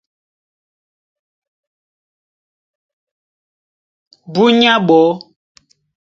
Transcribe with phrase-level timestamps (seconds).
[4.33, 5.13] Búnyá ɓɔɔ́,